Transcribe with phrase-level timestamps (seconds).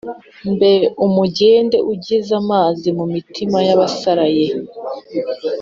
[0.51, 0.73] Mbe
[1.05, 4.45] umugende ugeza amazi mu mitima y’abasaraye